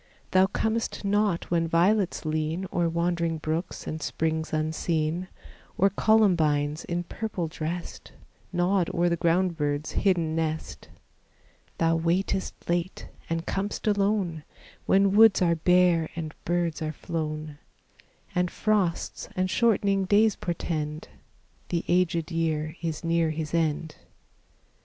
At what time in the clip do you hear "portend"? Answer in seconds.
20.35-21.09